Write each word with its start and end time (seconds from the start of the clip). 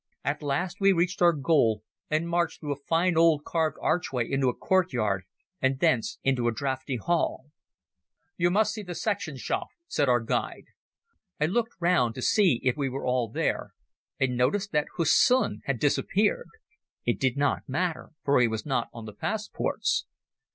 At 0.23 0.41
last 0.41 0.81
we 0.81 0.93
reached 0.93 1.21
our 1.21 1.31
goal 1.31 1.83
and 2.09 2.27
marched 2.27 2.59
through 2.59 2.73
a 2.73 2.83
fine 2.89 3.15
old 3.15 3.43
carved 3.43 3.77
archway 3.83 4.27
into 4.27 4.47
a 4.49 4.55
courtyard, 4.55 5.25
and 5.61 5.77
thence 5.77 6.17
into 6.23 6.47
a 6.47 6.51
draughty 6.51 6.95
hall. 6.95 7.51
"You 8.35 8.49
must 8.49 8.73
see 8.73 8.81
the 8.81 8.95
Sektionschef," 8.95 9.67
said 9.87 10.09
our 10.09 10.19
guide. 10.19 10.63
I 11.39 11.45
looked 11.45 11.75
round 11.79 12.15
to 12.15 12.23
see 12.23 12.61
if 12.63 12.75
we 12.75 12.89
were 12.89 13.05
all 13.05 13.29
there, 13.29 13.75
and 14.19 14.35
noticed 14.35 14.71
that 14.71 14.87
Hussin 14.97 15.61
had 15.65 15.77
disappeared. 15.77 16.47
It 17.05 17.19
did 17.19 17.37
not 17.37 17.69
matter, 17.69 18.09
for 18.23 18.41
he 18.41 18.47
was 18.47 18.65
not 18.65 18.89
on 18.91 19.05
the 19.05 19.13
passports. 19.13 20.07